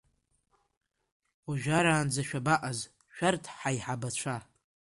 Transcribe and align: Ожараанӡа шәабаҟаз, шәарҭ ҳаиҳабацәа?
Ожараанӡа 1.49 2.23
шәабаҟаз, 2.27 2.79
шәарҭ 3.15 3.43
ҳаиҳабацәа? 3.57 4.35